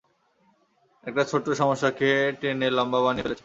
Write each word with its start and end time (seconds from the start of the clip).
একটা 1.03 1.23
ছোট্ট 1.23 1.47
সমস্যাকে 1.51 2.09
টেনে 2.41 2.67
লম্বা 2.69 2.99
বানিয়ে 3.01 3.23
ফেলেছে। 3.23 3.39